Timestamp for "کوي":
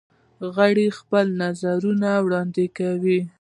2.77-3.19